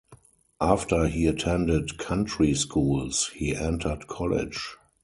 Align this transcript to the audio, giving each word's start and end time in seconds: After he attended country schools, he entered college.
After 0.59 1.05
he 1.07 1.27
attended 1.27 1.99
country 1.99 2.55
schools, 2.55 3.29
he 3.35 3.55
entered 3.55 4.07
college. 4.07 4.75